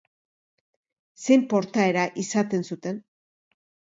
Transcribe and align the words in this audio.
Zein 1.25 1.43
portaera 1.51 2.05
izaten 2.23 2.65
zuten? 2.71 2.97